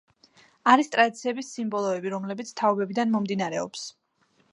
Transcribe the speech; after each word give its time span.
არის 0.71 0.87
ტრადიციების 0.95 1.51
სიმბოლოები, 1.57 2.11
რომლებიც 2.13 2.53
თაობებიდან 2.63 3.13
მომდინარეობს. 3.17 3.85